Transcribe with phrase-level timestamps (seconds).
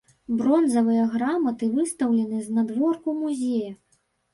[0.37, 3.71] Бронзавыя гарматы выстаўлены знадворку музея.